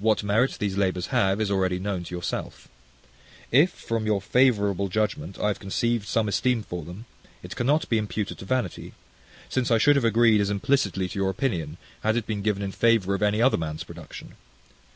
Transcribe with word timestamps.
What 0.00 0.24
merit 0.24 0.56
these 0.58 0.76
labours 0.76 1.06
have 1.14 1.40
is 1.40 1.48
already 1.48 1.78
known 1.78 2.02
to 2.02 2.14
yourself. 2.16 2.66
If, 3.52 3.70
from 3.70 4.06
your 4.06 4.20
favourable 4.20 4.88
judgment, 4.88 5.38
I 5.38 5.46
have 5.46 5.60
conceived 5.60 6.08
some 6.08 6.26
esteem 6.26 6.64
for 6.64 6.84
them, 6.84 7.04
it 7.44 7.54
cannot 7.54 7.88
be 7.88 7.96
imputed 7.96 8.38
to 8.38 8.44
vanity; 8.44 8.92
since 9.48 9.70
I 9.70 9.78
should 9.78 9.94
have 9.94 10.04
agreed 10.04 10.40
as 10.40 10.50
implicitly 10.50 11.08
to 11.08 11.16
your 11.16 11.30
opinion, 11.30 11.76
had 12.02 12.16
it 12.16 12.26
been 12.26 12.42
given 12.42 12.60
in 12.64 12.72
favour 12.72 13.14
of 13.14 13.22
any 13.22 13.40
other 13.40 13.56
man's 13.56 13.84
production. 13.84 14.34